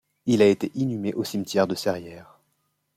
Il 0.25 0.41
a 0.41 0.47
été 0.47 0.71
inhumé 0.73 1.13
au 1.13 1.23
cimetière 1.23 1.67
de 1.67 1.75
Serrières. 1.75 2.39